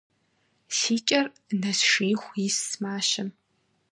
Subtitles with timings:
[0.77, 1.25] -Си кӏэр
[1.61, 3.29] нэсшииху ис мащэм.